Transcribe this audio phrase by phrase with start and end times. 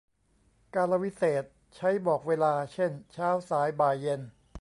[0.75, 4.21] กาลวิเศษณ์ ใช้บอกเวลา เช่น เช้า สาย บ่าย เย็น